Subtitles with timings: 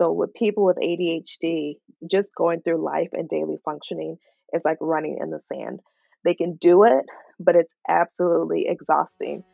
[0.00, 1.74] So, with people with ADHD,
[2.10, 4.16] just going through life and daily functioning
[4.54, 5.80] is like running in the sand.
[6.24, 7.04] They can do it,
[7.38, 9.44] but it's absolutely exhausting.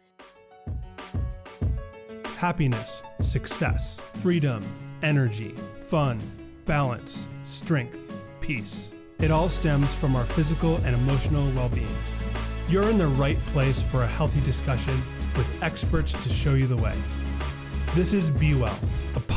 [2.37, 4.65] Happiness, success, freedom,
[5.03, 6.21] energy, fun,
[6.65, 8.93] balance, strength, peace.
[9.19, 11.89] It all stems from our physical and emotional well being.
[12.69, 15.03] You're in the right place for a healthy discussion
[15.37, 16.95] with experts to show you the way.
[17.97, 18.79] This is Be Well,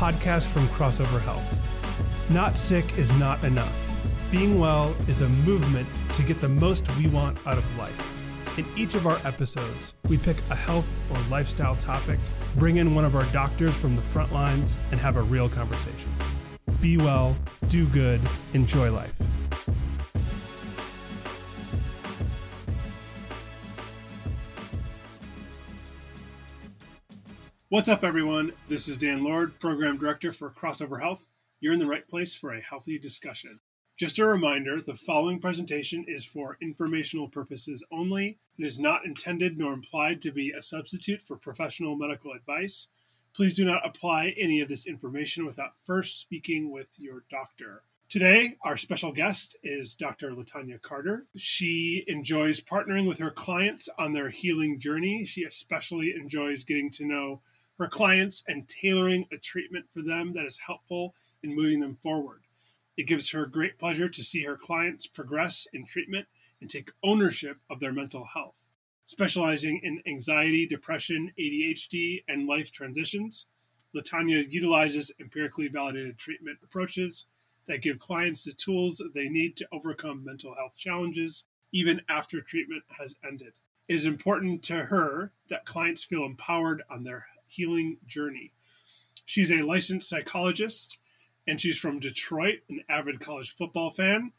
[0.00, 2.30] podcast from Crossover Health.
[2.30, 3.86] Not sick is not enough.
[4.30, 8.58] Being well is a movement to get the most we want out of life.
[8.58, 12.18] In each of our episodes, we pick a health or lifestyle topic,
[12.56, 16.10] bring in one of our doctors from the front lines, and have a real conversation.
[16.80, 17.36] Be well,
[17.68, 18.22] do good,
[18.54, 19.20] enjoy life.
[27.70, 28.52] What's up, everyone?
[28.66, 31.28] This is Dan Lord, Program Director for Crossover Health.
[31.60, 33.60] You're in the right place for a healthy discussion.
[33.96, 38.40] Just a reminder the following presentation is for informational purposes only.
[38.58, 42.88] It is not intended nor implied to be a substitute for professional medical advice.
[43.36, 47.84] Please do not apply any of this information without first speaking with your doctor.
[48.08, 50.32] Today, our special guest is Dr.
[50.32, 51.26] LaTanya Carter.
[51.36, 55.24] She enjoys partnering with her clients on their healing journey.
[55.24, 57.40] She especially enjoys getting to know
[57.80, 62.42] her clients and tailoring a treatment for them that is helpful in moving them forward.
[62.98, 66.26] It gives her great pleasure to see her clients progress in treatment
[66.60, 68.68] and take ownership of their mental health.
[69.06, 73.46] Specializing in anxiety, depression, ADHD, and life transitions,
[73.96, 77.24] LaTanya utilizes empirically validated treatment approaches
[77.66, 82.82] that give clients the tools they need to overcome mental health challenges even after treatment
[82.98, 83.54] has ended.
[83.88, 88.52] It is important to her that clients feel empowered on their healing journey.
[89.26, 90.98] She's a licensed psychologist
[91.46, 94.32] and she's from Detroit, an avid college football fan.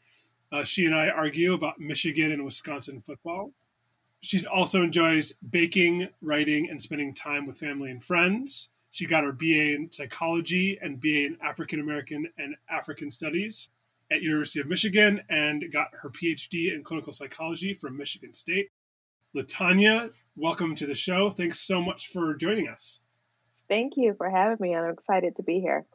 [0.50, 3.52] Uh, she and I argue about Michigan and Wisconsin football.
[4.20, 8.70] She also enjoys baking, writing, and spending time with family and friends.
[8.90, 13.70] She got her BA in psychology and BA in African American and African Studies
[14.10, 18.70] at University of Michigan and got her PhD in clinical psychology from Michigan State.
[19.34, 21.30] LaTanya, welcome to the show.
[21.30, 23.00] Thanks so much for joining us.
[23.72, 24.76] Thank you for having me.
[24.76, 25.86] I'm excited to be here.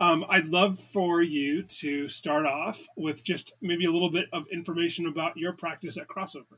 [0.00, 4.44] Um, I'd love for you to start off with just maybe a little bit of
[4.50, 6.56] information about your practice at Crossover.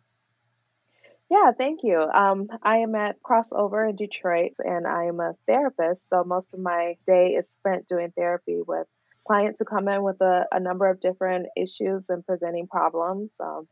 [1.28, 1.98] Yeah, thank you.
[1.98, 6.08] Um, I am at Crossover in Detroit and I am a therapist.
[6.08, 8.86] So most of my day is spent doing therapy with
[9.26, 13.38] clients who come in with a, a number of different issues and presenting problems.
[13.42, 13.66] Um,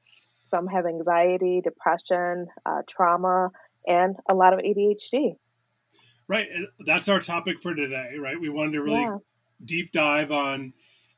[0.46, 3.50] some have anxiety, depression, uh, trauma,
[3.86, 5.36] and a lot of ADHD.
[6.28, 6.48] Right.
[6.84, 8.40] That's our topic for today, right?
[8.40, 9.18] We wanted to really yeah.
[9.64, 10.72] deep dive on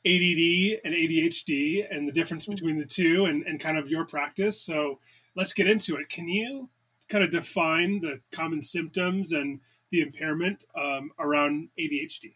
[0.06, 2.54] ADD and ADHD and the difference mm-hmm.
[2.54, 4.60] between the two and, and kind of your practice.
[4.60, 4.98] So
[5.34, 6.08] let's get into it.
[6.08, 6.68] Can you
[7.08, 9.60] kind of define the common symptoms and
[9.90, 12.34] the impairment um, around ADHD?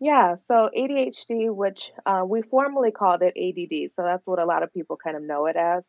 [0.00, 4.62] Yeah, so ADHD, which uh, we formerly called it ADD, so that's what a lot
[4.62, 5.84] of people kind of know it as.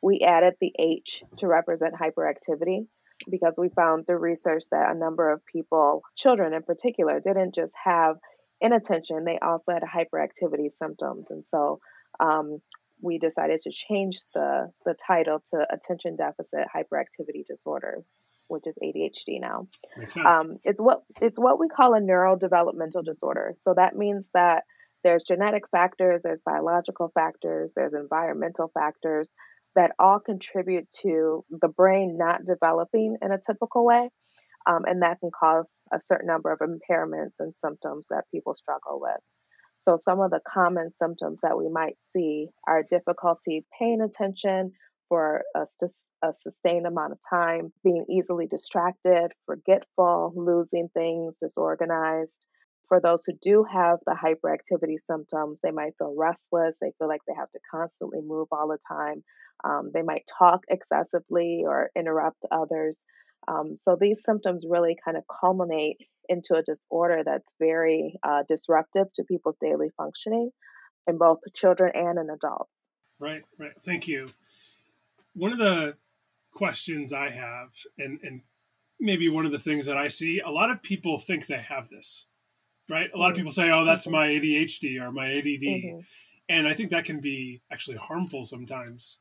[0.00, 2.86] We added the H to represent hyperactivity
[3.28, 7.74] because we found through research that a number of people, children in particular, didn't just
[7.82, 8.16] have
[8.60, 11.30] inattention, they also had hyperactivity symptoms.
[11.30, 11.80] And so
[12.20, 12.60] um,
[13.00, 18.02] we decided to change the, the title to attention deficit hyperactivity disorder,
[18.48, 19.68] which is ADHD now.
[20.24, 23.54] Um, it's what it's what we call a neurodevelopmental disorder.
[23.60, 24.64] So that means that
[25.04, 29.32] there's genetic factors, there's biological factors, there's environmental factors
[29.78, 34.10] that all contribute to the brain not developing in a typical way.
[34.66, 38.98] Um, and that can cause a certain number of impairments and symptoms that people struggle
[39.00, 39.20] with.
[39.76, 44.72] So, some of the common symptoms that we might see are difficulty paying attention
[45.08, 45.64] for a,
[46.24, 52.44] a sustained amount of time, being easily distracted, forgetful, losing things, disorganized.
[52.88, 56.78] For those who do have the hyperactivity symptoms, they might feel restless.
[56.80, 59.22] They feel like they have to constantly move all the time.
[59.62, 63.04] Um, they might talk excessively or interrupt others.
[63.46, 65.98] Um, so these symptoms really kind of culminate
[66.28, 70.50] into a disorder that's very uh, disruptive to people's daily functioning
[71.06, 72.70] in both children and in adults.
[73.18, 73.72] Right, right.
[73.82, 74.28] Thank you.
[75.34, 75.96] One of the
[76.52, 78.42] questions I have, and, and
[79.00, 81.88] maybe one of the things that I see, a lot of people think they have
[81.88, 82.26] this,
[82.88, 83.10] right?
[83.14, 85.44] A lot of people say, oh, that's my ADHD or my ADD.
[85.44, 85.98] Mm-hmm.
[86.48, 89.18] And I think that can be actually harmful sometimes.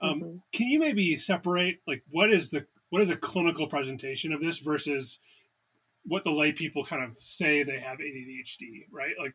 [0.00, 0.36] Um, mm-hmm.
[0.52, 4.58] Can you maybe separate like what is the what is a clinical presentation of this
[4.58, 5.18] versus
[6.04, 9.14] what the lay people kind of say they have ADHD, right?
[9.18, 9.34] Like,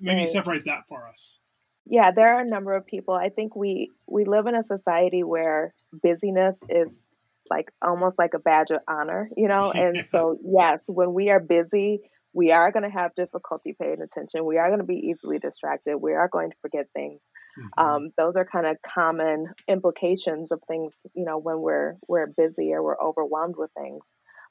[0.00, 0.28] maybe Right.
[0.28, 1.40] separate that for us.
[1.84, 3.14] Yeah, there are a number of people.
[3.14, 7.06] I think we we live in a society where busyness is
[7.48, 9.70] like almost like a badge of honor, you know?
[9.74, 14.44] And so yes, when we are busy, we are going to have difficulty paying attention.
[14.44, 15.96] We are going to be easily distracted.
[15.98, 17.20] We are going to forget things.
[17.58, 17.70] Mhm.
[17.84, 19.38] Um, those are kind of common
[19.68, 24.02] implications of things, you know, when we're we're busy or we're overwhelmed with things.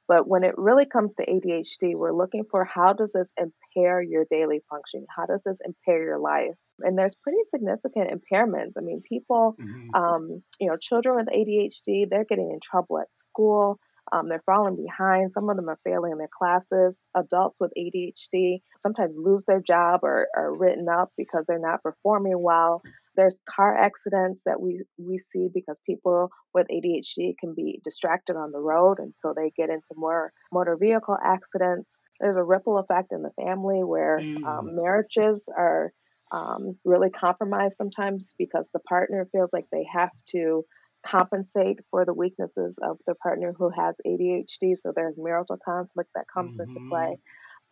[0.07, 4.25] But when it really comes to ADHD, we're looking for how does this impair your
[4.29, 5.07] daily functioning?
[5.15, 6.55] How does this impair your life?
[6.79, 8.73] And there's pretty significant impairments.
[8.77, 9.95] I mean, people, Mhm.
[9.95, 13.79] um, you know, children with ADHD, they're getting in trouble at school.
[14.11, 15.31] Um, they're falling behind.
[15.33, 16.99] Some of them are failing their classes.
[17.15, 22.41] Adults with ADHD sometimes lose their job or are written up because they're not performing
[22.41, 22.81] well.
[23.15, 28.51] There's car accidents that we, we see because people with ADHD can be distracted on
[28.51, 31.87] the road, and so they get into more motor vehicle accidents.
[32.19, 34.45] There's a ripple effect in the family where Mm.
[34.45, 35.91] um, marriages are
[36.31, 40.65] um, really compromised sometimes because the partner feels like they have to
[41.05, 44.75] compensate for the weaknesses of the partner who has ADHD.
[44.75, 46.89] So there's marital conflict that comes into Mhm.
[46.89, 47.17] play.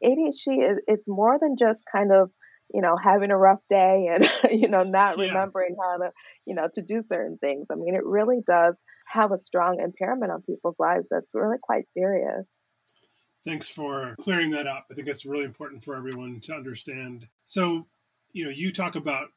[0.03, 2.31] ADHD is it's more than just kind of
[2.73, 4.29] you know having a rough day and
[4.61, 5.17] you know not Yeah.
[5.17, 6.11] remembering how to
[6.45, 7.67] you know to do certain things.
[7.71, 11.85] I mean, it really does have a strong impairment on people's lives that's really quite
[11.97, 12.47] serious.
[13.45, 14.87] Thanks for clearing that up.
[14.89, 17.27] I think that's really important for everyone to understand.
[17.43, 17.87] So,
[18.31, 19.29] you know, you talk about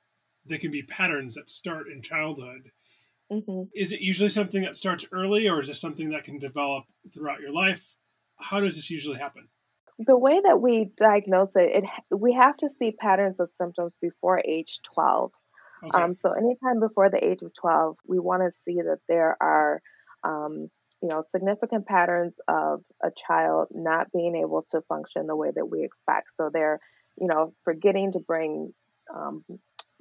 [0.44, 2.70] there can be patterns that start in childhood.
[3.30, 6.84] Hmm Is it usually something that starts early, or is this something that can develop
[7.12, 7.96] throughout your life?
[8.38, 9.48] How does this usually happen?
[9.98, 11.84] The way that we diagnose it, it
[12.14, 15.32] we have to see patterns of symptoms before age 12.
[15.84, 16.02] Okay.
[16.02, 19.80] Um, so anytime before the age of 12, we want to see that there are,
[20.22, 20.68] um,
[21.02, 25.66] you know, significant patterns of a child not being able to function the way that
[25.66, 26.28] we expect.
[26.34, 26.78] So they're,
[27.18, 28.72] you know, forgetting to bring
[29.14, 29.44] um,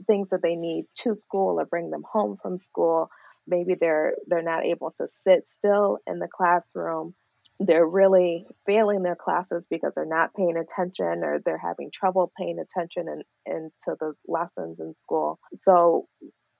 [0.07, 3.09] things that they need to school or bring them home from school.
[3.47, 7.13] Maybe they're they're not able to sit still in the classroom.
[7.59, 12.59] They're really failing their classes because they're not paying attention or they're having trouble paying
[12.59, 15.39] attention in, into the lessons in school.
[15.61, 16.07] So,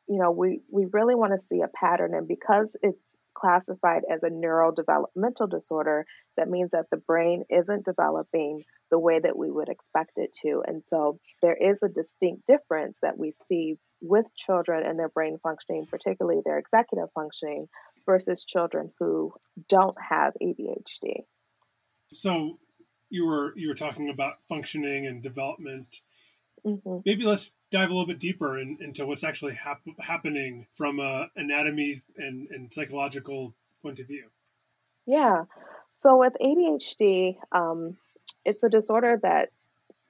[0.08, 2.14] you know, we, we really want to see a pattern.
[2.14, 6.06] And because it's classified as a neurodevelopmental disorder,
[6.38, 10.64] that means that the brain isn't developing the way that we would expect it to.
[10.66, 15.38] And so there is a distinct difference that we see with children and their brain
[15.42, 17.68] functioning, particularly their executive functioning,
[18.06, 19.34] versus children who
[19.68, 21.24] don't have ADHD.
[22.14, 22.60] so
[23.10, 26.02] you were you were talking about functioning and development.
[26.64, 31.00] hmm Maybe let's dive a little bit deeper in, into what's actually hap- happening from
[31.00, 34.28] a anatomy and, and psychological point of view.
[35.06, 35.44] Yeah.
[35.92, 37.98] So with ADHD, um,
[38.46, 39.50] it's a disorder that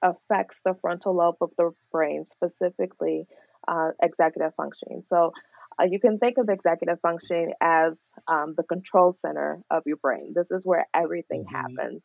[0.00, 3.26] affects the frontal lobe of the brain, specifically
[3.66, 5.02] uh, executive functioning.
[5.06, 5.32] So
[5.80, 7.94] uh, you can think of executive functioning as
[8.28, 10.32] um, the control center of your brain.
[10.36, 11.50] This is where everything Mhm.
[11.50, 12.02] happens.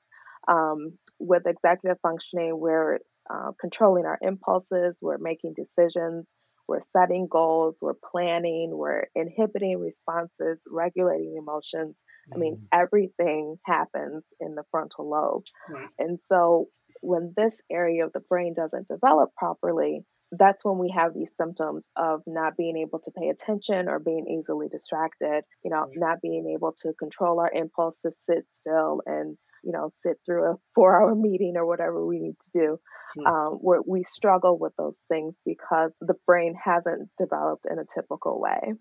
[0.48, 3.00] Um, with executive functioning, we're
[3.30, 6.28] uh, controlling our impulses, we're making decisions,
[6.68, 12.04] we're setting goals, we're planning, we're inhibiting responses, regulating emotions.
[12.34, 15.44] I mean, everything happens in the frontal lobe.
[15.68, 15.90] Right.
[16.00, 16.68] And so
[17.02, 21.90] when this area of the brain doesn't develop properly, that's when we have these symptoms
[21.98, 25.98] of not being able to pay attention or being easily distracted, you know, Right.
[25.98, 30.52] not being able to control our impulse to sit still and, you know, sit through
[30.52, 32.80] a four hour meeting or whatever we need to do.
[33.14, 33.28] Sure.
[33.28, 38.40] Um, where we struggle with those things because the brain hasn't developed in a typical
[38.40, 38.74] way.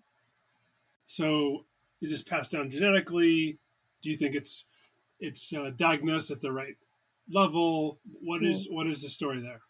[1.05, 1.65] So,
[2.01, 3.59] is this passed down genetically?
[4.01, 4.65] Do you think it's
[5.19, 6.75] it's uh, diagnosed at the right
[7.29, 7.99] level?
[8.21, 9.61] What is what is the story there?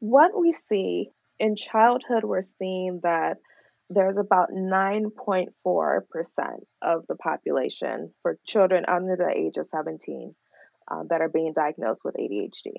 [0.00, 3.38] What we see in childhood, we're seeing that
[3.94, 5.48] there's about 9.4%
[6.82, 10.34] of the population for children under the age of 17
[10.90, 12.72] uh, that are being diagnosed with ADHD.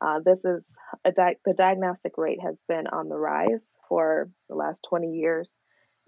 [0.00, 0.76] Uh, this is
[1.14, 5.60] di- the diagnostic rate has been on the rise for the last 20 years.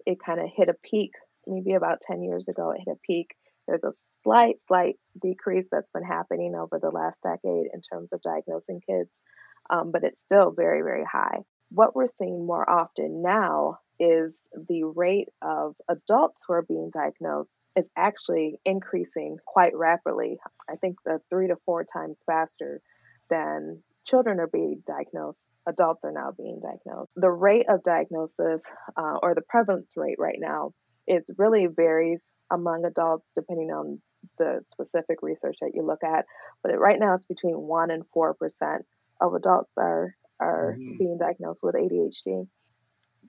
[0.05, 1.11] It kind of hit a peak
[1.45, 2.71] maybe about 10 years ago.
[2.71, 3.35] It hit a peak.
[3.67, 8.21] There's a slight, slight decrease that's been happening over the last decade in terms of
[8.21, 9.21] diagnosing kids,
[9.69, 11.39] um, but it's still very, very high.
[11.69, 17.59] What we're seeing more often now is the rate of adults who are being diagnosed
[17.75, 20.37] is actually increasing quite rapidly.
[20.69, 22.81] I think the three to four times faster
[23.29, 27.11] than children are being diagnosed, adults are now being diagnosed.
[27.15, 28.61] The rate of diagnosis
[28.95, 30.71] uh, or the prevalence rate right now
[31.07, 34.01] is really varies among adults depending on
[34.37, 36.25] the specific research that you look at,
[36.63, 38.85] but it, right now it's between one and four percent
[39.21, 40.97] of adults are are mm-hmm.
[40.97, 42.47] being diagnosed with ADHD.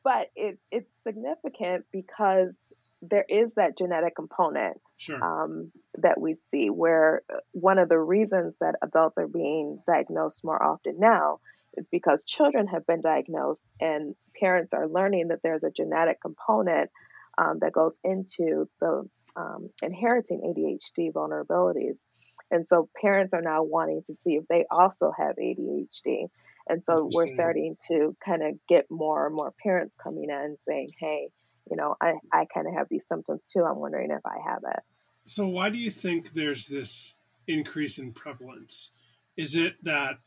[0.03, 2.57] But it, it's significant because
[3.03, 5.23] there is that genetic component sure.
[5.23, 10.45] um, that we see where uh, one of the reasons that adults are being diagnosed
[10.45, 11.39] more often now
[11.77, 16.91] is because children have been diagnosed and parents are learning that there's a genetic component
[17.39, 22.05] um, that goes into the um, inheriting ADHD vulnerabilities.
[22.51, 26.29] And so parents are now wanting to see if they also have ADHD.
[26.69, 30.89] And so we're starting to kind of get more and more parents coming in saying,
[30.99, 31.29] hey,
[31.71, 33.65] you know, I, I kind of have these symptoms too.
[33.65, 34.81] I'm wondering if I have it.
[35.25, 37.15] So, why do you think there's this
[37.47, 38.93] increase in prevalence?
[39.37, 40.19] Is it that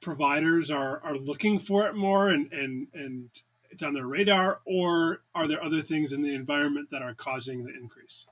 [0.00, 3.30] providers are, are looking for it more and, and, and
[3.70, 7.64] it's on their radar, or are there other things in the environment that are causing
[7.64, 8.26] the increase?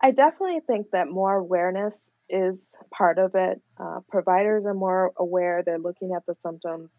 [0.00, 3.60] I definitely think that more awareness is part of it.
[3.78, 6.90] Uh, providers are more aware, they're looking at the symptoms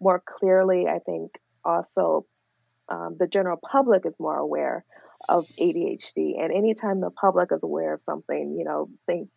[0.00, 0.86] more clearly.
[0.86, 1.32] I think
[1.64, 2.26] also
[2.88, 4.84] um, the general public is more aware
[5.28, 6.42] of ADHD.
[6.42, 9.30] And anytime the public is aware of something, you know, thanks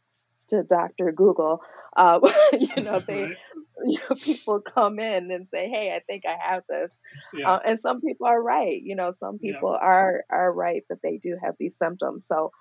[0.50, 1.12] to Dr.
[1.12, 1.62] Google,
[1.96, 2.20] uh,
[2.54, 3.36] you know, they,
[3.84, 6.92] you know, people come in and say, "Hey, I think I have this,"
[7.34, 7.54] yeah.
[7.54, 8.82] uh, and some people are right.
[8.82, 9.88] You know, some people yeah.
[9.88, 12.26] are are right that they do have these symptoms.
[12.28, 12.52] So,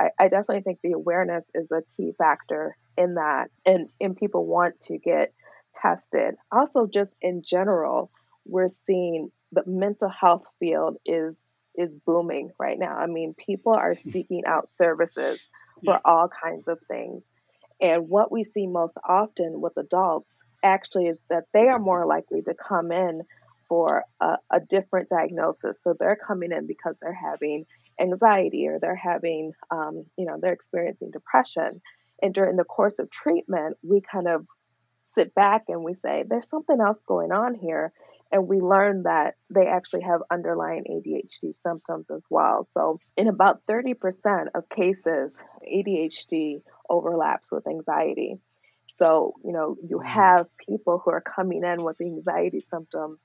[0.00, 4.46] I, I definitely think the awareness is a key factor in that, and and people
[4.46, 5.32] want to get
[5.74, 6.34] tested.
[6.52, 8.10] Also, just in general,
[8.44, 11.38] we're seeing the mental health field is
[11.76, 12.96] is booming right now.
[12.96, 14.10] I mean, people are hmm.
[14.10, 15.50] seeking out services
[15.84, 16.00] for yeah.
[16.04, 17.24] all kinds of things.
[17.80, 22.42] And what we see most often with adults actually is that they are more likely
[22.42, 23.22] to come in
[23.68, 25.82] for a, a, different diagnosis.
[25.82, 27.66] So they're coming in because they're having
[28.00, 31.80] anxiety or they're having, um, you know, they're experiencing depression.
[32.22, 34.46] And during the course of treatment, we kind of
[35.14, 37.92] sit back and we say, there's something else going on here
[38.30, 42.66] and we learn that they actually have underlying ADHD symptoms as well.
[42.70, 46.60] So, in about 30% of cases, ADHD
[46.90, 48.38] overlaps with anxiety.
[48.88, 53.18] So, you know, you have people who are coming in with anxiety symptoms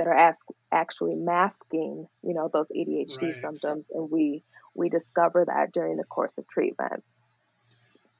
[0.00, 0.40] that are ask,
[0.72, 3.34] actually masking, you know, those ADHD right.
[3.34, 4.42] symptoms, and we
[4.74, 7.04] we discover that during the course of treatment.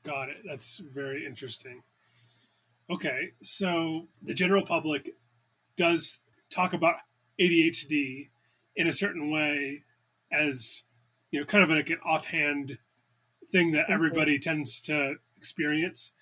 [0.03, 0.37] Got it.
[0.47, 1.83] That's very interesting.
[2.91, 5.09] Okay, so the general public
[5.79, 6.19] does
[6.51, 6.97] talk about
[7.41, 8.29] ADHD
[8.77, 9.85] in a certain way
[10.31, 10.83] as
[11.31, 12.77] you know kind of like an offhand
[13.51, 13.93] thing that mm-hmm.
[13.95, 16.13] everybody tends to experience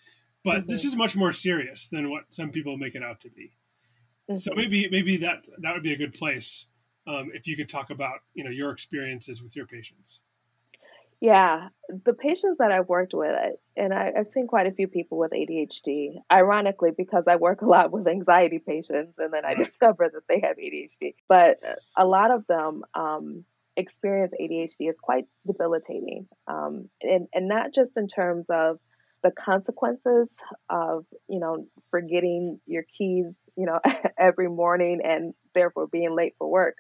[0.45, 0.71] but mm-hmm.
[0.71, 3.53] this is much more serious than what some people make it out to be
[4.31, 4.37] mm-hmm.
[4.37, 6.67] so maybe maybe that that would be a good place
[7.07, 10.23] um, if you could talk about you know your experiences with your patients
[11.21, 13.35] yeah, the patients that I've worked with,
[13.77, 17.67] and I, have seen quite a few people with ADHD, ironically, because I work a
[17.67, 21.15] lot with anxiety patients, and then I discover that they have ADHD.
[21.29, 21.59] But
[21.97, 23.45] a lot of them um,
[23.77, 28.79] experience ADHD is quite debilitating, um, and, and not just in terms of
[29.25, 30.37] the consequences
[30.71, 33.81] of, you know, forgetting your keys, you know,
[34.19, 36.77] every morning and therefore being late for work,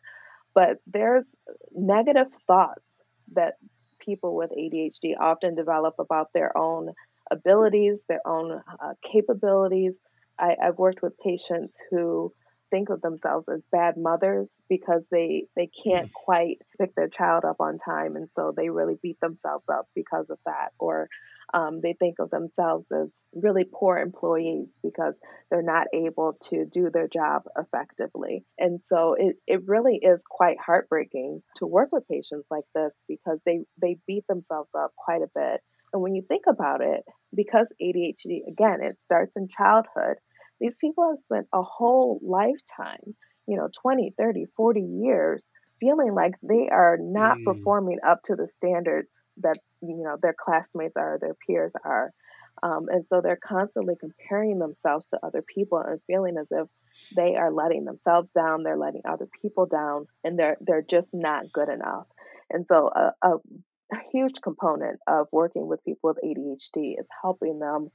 [0.54, 1.37] but there's
[1.75, 3.02] negative thoughts
[3.35, 3.54] that
[3.99, 6.92] people with ADHD often develop about their own
[7.30, 9.99] abilities, their own uh, capabilities.
[10.38, 12.32] I, I've worked with patients who
[12.70, 17.56] think of themselves as bad mothers because they they can't quite pick their child up
[17.60, 21.08] on time and so they really beat themselves up because of that or
[21.54, 25.18] um, they think of themselves as really poor employees because
[25.50, 28.44] they're not able to do their job effectively.
[28.58, 33.40] And so it, it really is quite heartbreaking to work with patients like this because
[33.46, 35.62] they, they beat themselves up quite a bit.
[35.92, 37.02] And when you think about it,
[37.34, 40.16] because ADHD, again, it starts in childhood,
[40.60, 43.14] these people have spent a whole lifetime,
[43.46, 45.50] you know, 20, 30, 40 years
[45.80, 47.44] feeling like they are not mm.
[47.44, 52.12] performing up to the standards that you know their classmates are, their peers are.
[52.60, 56.66] Um, and so they're constantly comparing themselves to other people and feeling as if
[57.14, 61.52] they are letting themselves down, they're letting other people down, and they're they're just not
[61.52, 62.06] good enough.
[62.50, 63.36] And so a, a,
[63.92, 67.90] a huge component of working with people with ADHD is helping them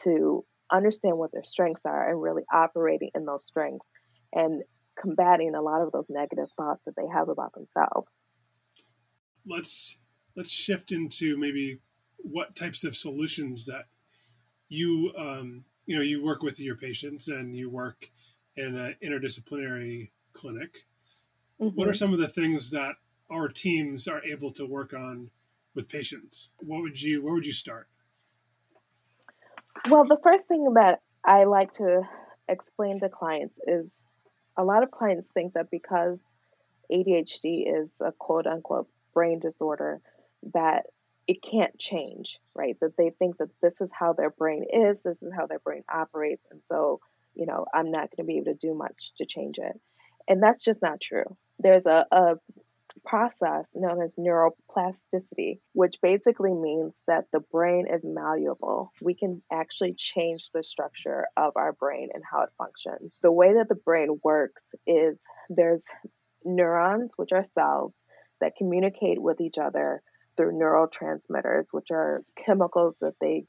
[0.00, 3.86] to understand what their strengths are and really operating in those strengths
[4.32, 4.62] and
[5.00, 8.22] combating a lot of those negative thoughts that they have about themselves.
[9.46, 9.98] Let's
[10.36, 11.80] let's shift into maybe
[12.18, 13.86] what types of solutions that
[14.68, 18.10] you um, you know you work with your patients and you work
[18.56, 20.86] in an interdisciplinary clinic.
[21.60, 21.76] Mm-hmm.
[21.76, 21.96] What are mm-hmm.
[21.96, 22.96] some of the things that
[23.30, 25.30] our teams are able to work on
[25.74, 26.50] with patients?
[26.58, 27.88] What would you where would you start?
[29.90, 32.02] Well, the first thing that I like to
[32.48, 34.04] explain to clients is
[34.56, 36.20] a lot of clients think that because
[36.92, 40.00] ADHD is a quote unquote brain disorder,
[40.54, 40.84] that
[41.26, 42.76] it can't change, right?
[42.80, 45.84] That they think that this is how their brain is, this is how their brain
[45.92, 46.46] operates.
[46.50, 47.00] And so,
[47.34, 49.78] you know, I'm not going to be able to do much to change it.
[50.26, 51.36] And that's just not true.
[51.58, 52.34] There's a, a
[53.04, 58.92] process known as neuroplasticity, which basically means that the brain is malleable.
[59.00, 63.12] We can actually change the structure of our brain and how it functions.
[63.22, 65.86] The way that the brain works is there's
[66.44, 67.94] neurons, which are cells,
[68.40, 70.02] that communicate with each other
[70.36, 73.44] through neurotransmitters, which are chemicals that they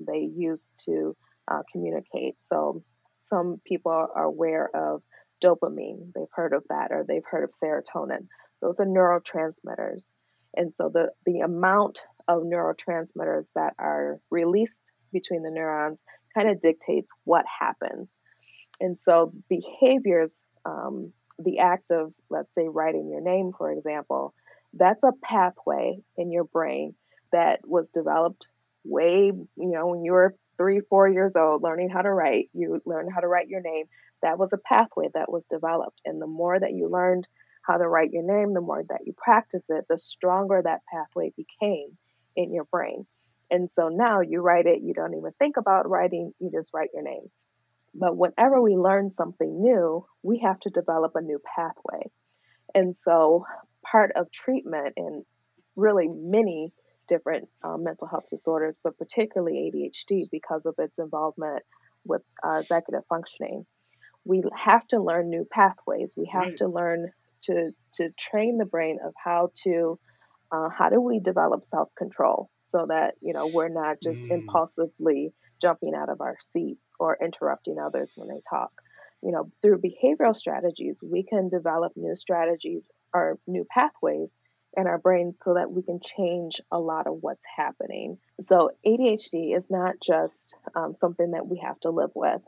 [0.00, 1.14] they use to
[1.50, 2.34] uh, communicate.
[2.40, 2.82] So
[3.24, 5.02] some people are aware of
[5.42, 6.12] dopamine.
[6.14, 8.26] They've heard of that, or they've heard of serotonin.
[8.62, 10.10] Those are neurotransmitters.
[10.56, 15.98] And so the, the amount of neurotransmitters that are released between the neurons
[16.34, 18.08] kind of dictates what happens.
[18.80, 24.34] And so behaviors, um, the act of, let's say, writing your name, for example,
[24.74, 26.94] that's a pathway in your brain
[27.32, 28.46] that was developed
[28.84, 32.80] way, you know, when you were three, four years old, learning how to write, you
[32.86, 33.86] learned how to write your name.
[34.22, 36.00] That was a pathway that was developed.
[36.04, 37.26] And the more that you learned
[37.62, 41.32] how to write your name, the more that you practice it, the stronger that pathway
[41.36, 41.96] became
[42.36, 43.06] in your brain.
[43.50, 46.90] And so now you write it, you don't even think about writing, you just write
[46.94, 47.30] your name.
[47.94, 52.10] But whenever we learn something new, we have to develop a new pathway.
[52.74, 53.44] And so
[53.82, 55.24] part of treatment in
[55.76, 56.72] really many
[57.08, 61.62] different uh, mental health disorders, but particularly ADHD because of its involvement
[62.04, 63.66] with uh, executive functioning,
[64.24, 66.14] we have to learn new pathways.
[66.16, 66.58] We have right.
[66.58, 67.12] to learn
[67.44, 69.98] to to train the brain of how to
[70.52, 74.30] uh, how do we develop self control so that you know we're not just mm.
[74.30, 78.72] impulsively jumping out of our seats or interrupting others when they talk.
[79.22, 84.34] You know, through behavioral strategies, we can develop new strategies or new pathways
[84.76, 88.18] in our brain so that we can change a lot of what's happening.
[88.40, 92.42] So, ADHD is not just um, something that we have to live with.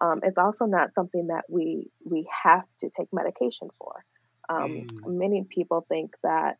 [0.00, 4.04] Um, it's also not something that we we have to take medication for.
[4.48, 5.06] Um, mm.
[5.06, 6.56] Many people think that,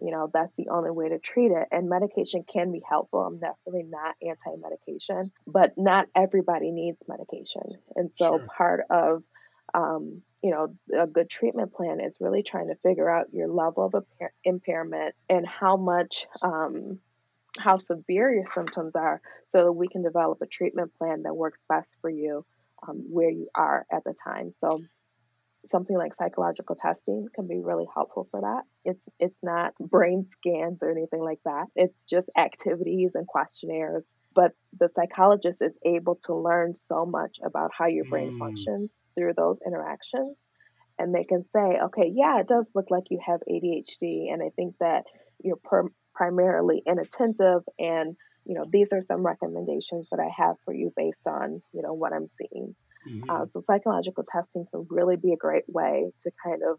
[0.00, 1.68] you know, that's the only way to treat it.
[1.70, 3.20] And medication can be helpful.
[3.20, 7.78] I'm definitely not anti medication, but not everybody needs medication.
[7.96, 8.46] And so sure.
[8.56, 9.22] part of,
[9.74, 13.84] um, you know, a good treatment plan is really trying to figure out your level
[13.84, 16.98] of impair- impairment and how much, um,
[17.58, 21.64] how severe your symptoms are so that we can develop a treatment plan that works
[21.68, 22.44] best for you
[22.88, 24.50] um, where you are at the time.
[24.52, 24.82] So
[25.70, 28.62] something like psychological testing can be really helpful for that.
[28.84, 31.66] It's it's not brain scans or anything like that.
[31.76, 34.14] It's just activities and questionnaires.
[34.34, 38.38] But the psychologist is able to learn so much about how your brain mm.
[38.38, 40.36] functions through those interactions.
[40.98, 44.32] And they can say, okay, yeah, it does look like you have ADHD.
[44.32, 45.04] And I think that
[45.42, 47.62] you're per- primarily inattentive.
[47.78, 51.82] And, you know, these are some recommendations that I have for you based on, you
[51.82, 52.74] know, what I'm seeing.
[53.08, 53.30] Mm-hmm.
[53.30, 56.78] Uh, so psychological testing can really be a great way to kind of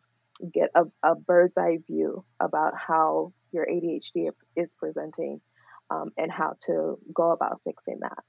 [0.54, 5.42] get a, a bird's eye view about how your ADHD is presenting
[5.90, 8.24] um, and how to go about fixing that.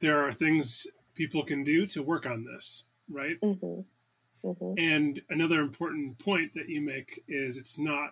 [0.00, 3.40] There are things people can do to work on this, right?
[3.42, 3.80] Mm-hmm.
[4.44, 4.74] Mm-hmm.
[4.78, 8.10] And another important point that you make is it's not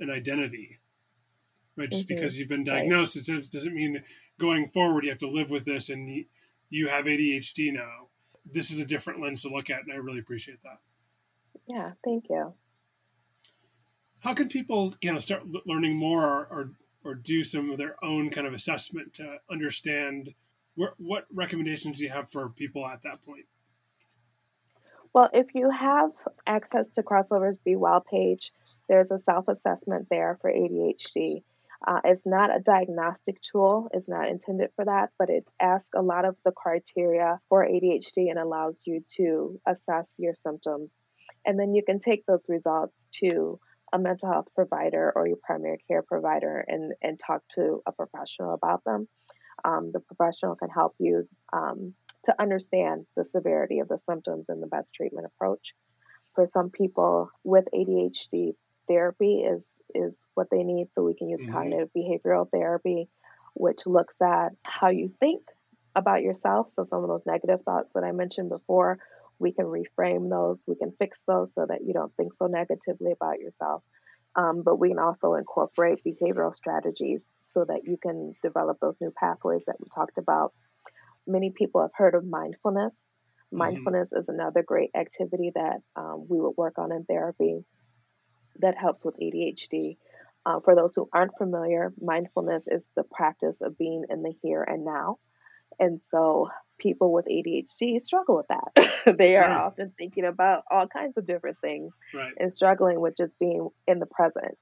[0.00, 0.78] an identity,
[1.76, 1.90] right?
[1.90, 2.14] Just mm-hmm.
[2.14, 3.38] because you've been diagnosed, right.
[3.38, 4.02] it doesn't mean
[4.38, 6.24] going forward you have to live with this and
[6.70, 8.05] you have ADHD now.
[8.50, 10.78] This is a different lens to look at, and I really appreciate that.
[11.66, 12.54] Yeah, thank you.
[14.20, 16.70] How can people, you know, start learning more or, or,
[17.04, 20.34] or do some of their own kind of assessment to understand
[20.74, 23.46] where, what recommendations do you have for people at that point?
[25.12, 26.10] Well, if you have
[26.46, 28.52] access to Crossover's Be Well page,
[28.88, 31.42] there's a self assessment there for ADHD.
[31.86, 36.02] Uh, it's not a diagnostic tool, it's not intended for that, but it asks a
[36.02, 40.98] lot of the criteria for ADHD and allows you to assess your symptoms.
[41.44, 43.60] And then you can take those results to
[43.92, 48.54] a mental health provider or your primary care provider and, and talk to a professional
[48.54, 49.08] about them.
[49.64, 54.62] Um, the professional can help you um, to understand the severity of the symptoms and
[54.62, 55.74] the best treatment approach.
[56.34, 58.54] For some people with ADHD,
[58.88, 60.88] therapy is is what they need.
[60.92, 61.52] So we can use mm-hmm.
[61.52, 63.08] cognitive behavioral therapy,
[63.54, 65.42] which looks at how you think
[65.94, 66.68] about yourself.
[66.68, 68.98] So some of those negative thoughts that I mentioned before,
[69.38, 73.12] we can reframe those, we can fix those so that you don't think so negatively
[73.12, 73.82] about yourself.
[74.34, 79.10] Um, but we can also incorporate behavioral strategies so that you can develop those new
[79.10, 80.52] pathways that we talked about.
[81.26, 83.08] Many people have heard of mindfulness.
[83.46, 83.58] Mm-hmm.
[83.58, 84.20] Mindfulness mm-hmm.
[84.20, 87.64] is another great activity that um, we would work on in therapy
[88.60, 89.96] that helps with ADHD.
[90.44, 94.62] Uh, for those who aren't familiar, mindfulness is the practice of being in the here
[94.62, 95.18] and now.
[95.80, 99.16] And so people with ADHD struggle with that.
[99.18, 102.32] they are often thinking about all kinds of different things right.
[102.38, 104.56] and struggling with just being in the present.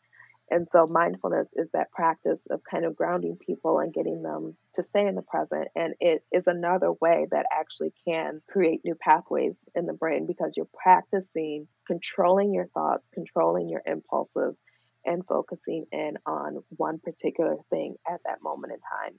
[0.51, 4.83] And so mindfulness is that practice of kind of grounding people and getting them to
[4.83, 5.69] stay in the present.
[5.75, 10.55] And it is another way that actually can create new pathways in the brain because
[10.57, 14.61] you're practicing controlling your thoughts, controlling your impulses,
[15.07, 19.19] and focusing in on one particular thing at that moment in time.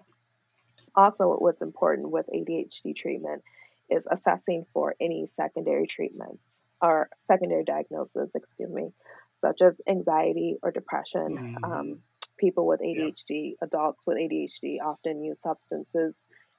[0.96, 3.44] Also, what's important with ADHD treatment
[3.90, 8.92] is assessing for any secondary treatments or secondary diagnosis, excuse me,
[9.40, 11.56] such as anxiety or depression.
[11.58, 11.64] Mm-hmm.
[11.64, 12.00] Um,
[12.38, 13.52] people with ADHD, yeah.
[13.62, 16.14] adults with ADHD, often use substances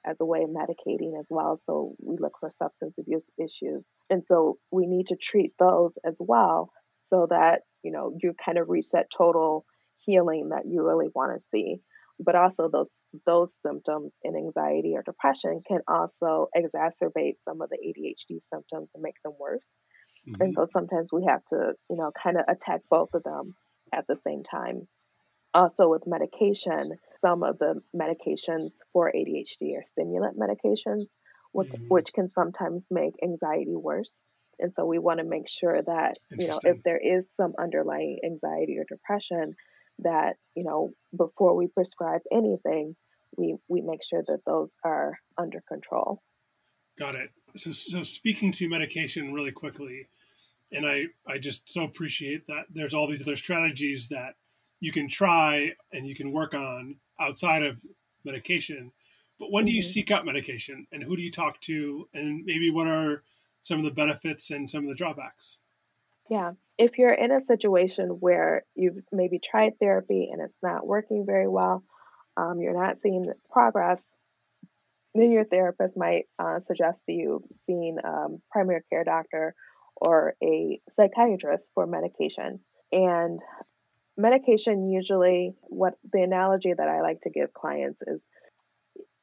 [0.06, 1.58] as a way of medicating as well.
[1.62, 3.92] So we look for substance abuse issues.
[4.08, 8.58] And so we need to treat those as well so that, you know, you kind
[8.58, 9.66] of reach that total
[9.98, 11.80] healing that you really want to see.
[12.18, 12.88] But also those
[13.26, 19.02] those symptoms in anxiety or depression can also exacerbate some of the ADHD symptoms and
[19.02, 19.78] make them worse.
[20.28, 20.42] Mm-hmm.
[20.42, 23.54] And so sometimes we have to, you know, kind of attack both of them
[23.92, 24.88] at the same time.
[25.54, 31.06] Also, with medication, some of the medications for ADHD are stimulant medications,
[31.52, 31.86] which, mm-hmm.
[31.88, 34.22] which can sometimes make anxiety worse.
[34.58, 38.20] And so we want to make sure that, you know, if there is some underlying
[38.24, 39.54] anxiety or depression,
[40.00, 42.96] that, you know, before we prescribe anything,
[43.36, 46.22] we, we make sure that those are under control.
[46.98, 47.30] Got it.
[47.56, 50.08] So, so speaking to medication really quickly,
[50.72, 54.35] and I, I just so appreciate that there's all these other strategies that
[54.81, 57.83] you can try and you can work on outside of
[58.24, 58.92] medication.
[59.38, 59.88] But when do you mm-hmm.
[59.88, 63.22] seek out medication and who do you talk to and maybe what are
[63.61, 65.59] some of the benefits and some of the drawbacks?
[66.31, 66.52] Yeah.
[66.79, 71.48] If you're in a situation where you've maybe tried therapy and it's not working very
[71.48, 71.85] well,
[72.37, 74.12] um, you're not seeing progress,
[75.14, 79.55] then your therapist might uh, suggest to you seeing a um, primary care doctor
[79.96, 82.61] or a psychiatrist for medication.
[82.92, 83.40] And
[84.16, 88.22] medication usually, what the analogy that I like to give clients is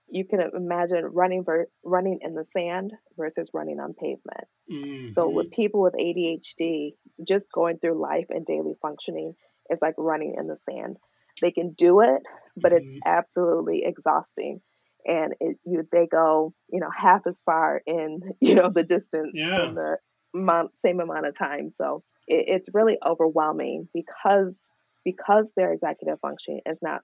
[0.10, 4.48] you can imagine running ver- running in the sand versus running on pavement.
[4.72, 5.12] Mm-hmm.
[5.12, 6.94] So with people with ADHD,
[7.28, 9.34] just going through life and daily functioning
[9.72, 10.98] is like running in the sand.
[11.42, 12.22] They can do it,
[12.56, 12.88] but mm-hmm.
[12.88, 14.62] it's absolutely exhausting.
[15.06, 19.32] And it, you, they go, you know, half as far in, you know, the distance
[19.34, 19.68] yeah.
[19.68, 19.98] in the
[20.34, 21.72] amount, same amount of time.
[21.74, 24.60] So it, it's really overwhelming because
[25.06, 27.02] because their executive functioning is not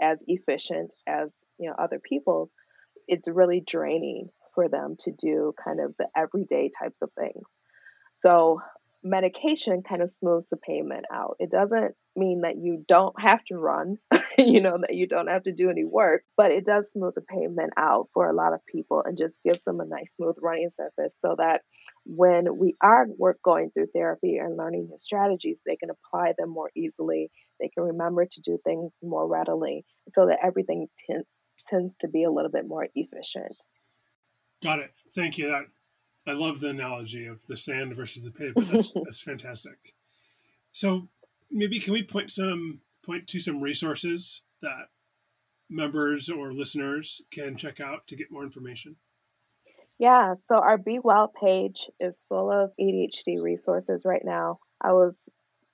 [0.00, 2.50] as efficient as you know other people's.
[3.08, 7.48] It's really draining for them to do kind of the everyday types of things.
[8.12, 8.60] So
[9.02, 11.36] medication kind of smooths the payment out.
[11.38, 13.96] It doesn't mean that you don't have to run,
[14.38, 17.22] you know, that you don't have to do any work, but it does smooth the
[17.22, 20.70] pavement out for a lot of people and just gives them a nice smooth running
[20.70, 21.62] surface so that
[22.16, 26.50] when we are work going through therapy and learning new strategies, they can apply them
[26.50, 27.30] more easily.
[27.60, 31.14] They can remember to do things more readily so that everything t-
[31.66, 33.56] tends to be a little bit more efficient.
[34.60, 34.90] Got it.
[35.14, 35.48] Thank you.
[35.48, 35.66] That
[36.26, 38.64] I love the analogy of the sand versus the paper.
[38.64, 39.94] That's, that's fantastic.
[40.72, 41.08] So
[41.48, 44.88] maybe can we point some point to some resources that
[45.68, 48.96] members or listeners can check out to get more information?
[50.00, 54.58] Yeah, so our Be Well page is full of ADHD resources right now.
[54.80, 55.28] I was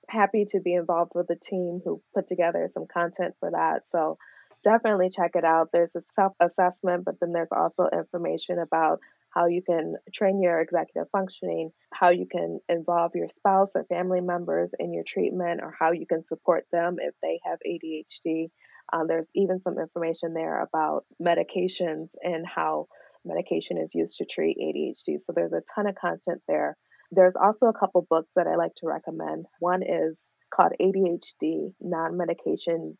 [0.09, 3.87] happy to be involved with the team who put together some content for that.
[3.87, 4.17] So
[4.65, 5.69] definitely check it out.
[5.71, 10.59] There's a self assessment, but then there's also information about how you can train your
[10.59, 15.73] executive functioning, how you can involve your spouse or family members in your treatment, or
[15.79, 18.49] how you can support them if they have ADHD.
[18.91, 22.87] Um, there's even some information there about medications and how
[23.25, 25.19] medication is used to treat ADHD.
[25.19, 26.77] So there's a ton of content there.
[27.11, 29.45] There's also a couple books that I like to recommend.
[29.59, 32.97] One is called ADHD Non Medication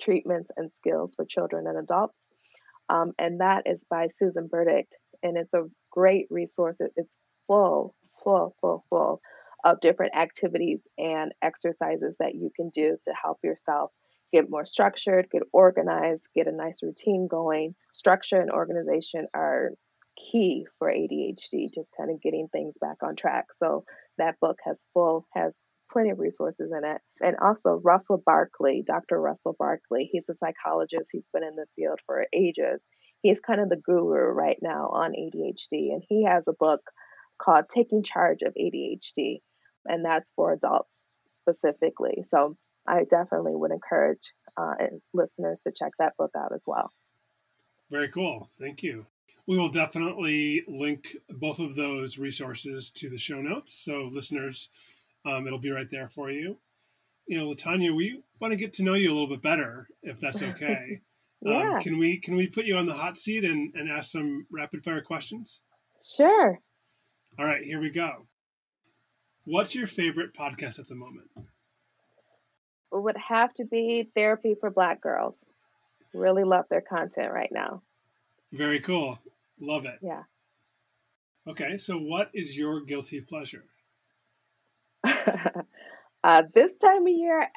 [0.00, 2.28] Treatments and Skills for Children and Adults.
[2.88, 4.88] Um, and that is by Susan Burdick
[5.22, 6.80] and it's a great resource.
[6.96, 9.20] It's full, full, full, full
[9.64, 13.90] of different activities and exercises that you can do to help yourself
[14.32, 17.74] get more structured, get organized, get a nice routine going.
[17.92, 19.70] Structure and organization are
[20.30, 23.46] key for ADHD, just kind of getting things back on track.
[23.56, 23.84] So
[24.18, 25.54] that book has full has
[25.92, 27.00] plenty of resources in it.
[27.20, 29.20] And also Russell Barkley, Dr.
[29.20, 31.10] Russell Barkley, he's a psychologist.
[31.12, 32.84] He's been in the field for ages.
[33.22, 36.80] He's kind of the guru right now on ADHD, and he has a book
[37.38, 39.40] called Taking Charge of ADHD,
[39.84, 42.22] and that's for adults specifically.
[42.22, 42.56] So
[42.90, 44.74] I definitely would encourage uh,
[45.14, 46.90] listeners to check that book out as well.
[47.90, 48.50] Very cool.
[48.58, 49.06] Thank you.
[49.46, 53.72] We will definitely link both of those resources to the show notes.
[53.72, 54.70] So, listeners,
[55.24, 56.58] um, it'll be right there for you.
[57.26, 60.20] You know, LaTanya, we want to get to know you a little bit better, if
[60.20, 61.00] that's okay.
[61.42, 61.74] yeah.
[61.74, 64.46] Um, can we can we put you on the hot seat and, and ask some
[64.50, 65.62] rapid fire questions?
[66.02, 66.60] Sure.
[67.38, 68.26] All right, here we go.
[69.44, 71.30] What's your favorite podcast at the moment?
[72.92, 75.48] Would have to be Therapy for Black Girls.
[76.12, 77.82] Really love their content right now.
[78.52, 79.18] Very cool.
[79.60, 79.98] Love it.
[80.02, 80.22] Yeah.
[81.48, 83.64] Okay, so what is your guilty pleasure?
[85.04, 87.48] uh, this time of year,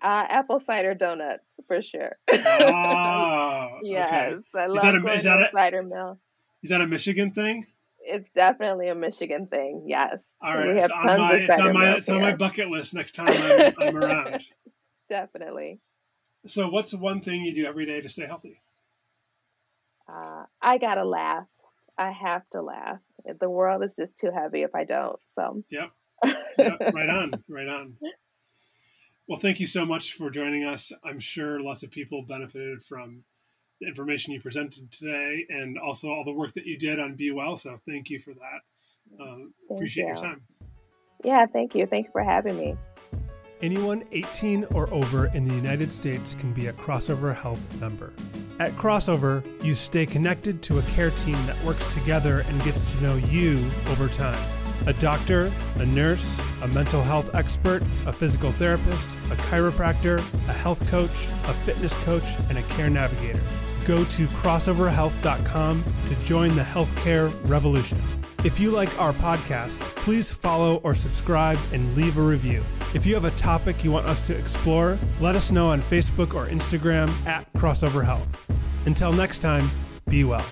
[0.00, 2.16] uh, apple cider donuts for sure.
[2.30, 4.62] Oh, yes, okay.
[4.62, 6.18] I love is that a, is that a, cider mill.
[6.62, 7.66] Is that a Michigan thing?
[8.10, 9.84] It's definitely a Michigan thing.
[9.86, 10.36] Yes.
[10.42, 12.34] All right, we have it's on tons my of it's on my it's on my
[12.34, 14.44] bucket list next time I'm, I'm around.
[15.10, 15.80] Definitely.
[16.46, 18.60] So, what's the one thing you do every day to stay healthy?
[20.10, 21.46] Uh, I gotta laugh.
[21.98, 22.98] I have to laugh.
[23.40, 25.18] The world is just too heavy if I don't.
[25.26, 25.62] So.
[25.70, 25.90] Yep.
[26.58, 26.78] yep.
[26.94, 27.32] Right on.
[27.48, 27.96] Right on.
[29.28, 30.92] Well, thank you so much for joining us.
[31.04, 33.24] I'm sure lots of people benefited from
[33.86, 37.56] information you presented today and also all the work that you did on Be Well.
[37.56, 39.22] So, thank you for that.
[39.22, 40.08] Um, appreciate you.
[40.08, 40.42] your time.
[41.24, 41.86] Yeah, thank you.
[41.86, 42.76] Thank you for having me.
[43.60, 48.12] Anyone 18 or over in the United States can be a Crossover Health member.
[48.60, 53.02] At Crossover, you stay connected to a care team that works together and gets to
[53.02, 54.38] know you over time.
[54.86, 60.88] A doctor, a nurse, a mental health expert, a physical therapist, a chiropractor, a health
[60.88, 63.40] coach, a fitness coach, and a care navigator.
[63.88, 67.98] Go to crossoverhealth.com to join the healthcare revolution.
[68.44, 72.62] If you like our podcast, please follow or subscribe and leave a review.
[72.92, 76.34] If you have a topic you want us to explore, let us know on Facebook
[76.34, 78.46] or Instagram at Crossover Health.
[78.84, 79.70] Until next time,
[80.06, 80.44] be well.